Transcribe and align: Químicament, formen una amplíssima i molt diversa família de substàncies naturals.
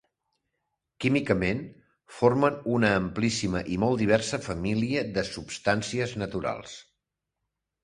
Químicament, 1.03 1.59
formen 2.21 2.57
una 2.79 2.89
amplíssima 3.03 3.63
i 3.75 3.79
molt 3.85 4.03
diversa 4.05 4.41
família 4.49 5.05
de 5.19 5.27
substàncies 5.31 6.19
naturals. 6.25 6.77